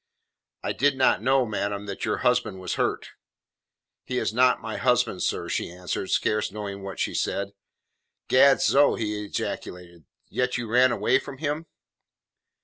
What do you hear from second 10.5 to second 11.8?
you ran away from him?"